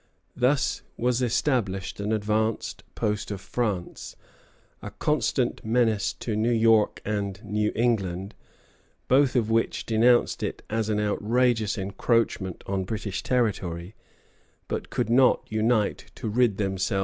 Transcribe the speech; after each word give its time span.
Thus 0.35 0.81
was 0.97 1.21
established 1.21 1.99
an 1.99 2.11
advanced 2.11 2.83
post 2.95 3.29
of 3.29 3.39
France, 3.39 4.15
a 4.81 4.89
constant 4.89 5.63
menace 5.63 6.11
to 6.13 6.35
New 6.35 6.49
York 6.49 7.03
and 7.05 7.39
New 7.45 7.71
England, 7.75 8.33
both 9.07 9.35
of 9.35 9.51
which 9.51 9.85
denounced 9.85 10.41
it 10.41 10.63
as 10.71 10.89
an 10.89 10.99
outrageous 10.99 11.77
encroachment 11.77 12.63
on 12.65 12.83
British 12.83 13.21
territory, 13.21 13.93
but 14.67 14.89
could 14.89 15.11
not 15.11 15.45
unite 15.49 16.09
to 16.15 16.27
rid 16.27 16.57
themselves 16.57 16.89
of 16.91 16.97
it. 16.97 16.99